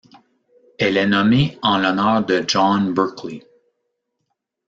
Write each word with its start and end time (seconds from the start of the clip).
Elle 0.79 0.97
est 0.97 1.05
nommée 1.05 1.59
en 1.61 1.77
l'honneur 1.77 2.25
de 2.25 2.43
John 2.47 2.91
Berkeley. 2.91 3.43